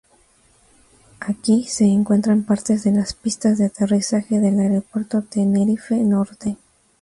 Aquí 1.19 1.67
se 1.67 1.85
encuentran 1.85 2.41
parte 2.41 2.75
de 2.75 2.91
las 2.91 3.13
pistas 3.13 3.59
de 3.59 3.65
aterrizaje 3.67 4.39
del 4.39 4.59
Aeropuerto 4.59 5.21
Tenerife 5.21 5.95
Norte. 5.97 6.57